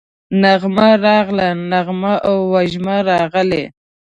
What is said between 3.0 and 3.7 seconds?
راغلې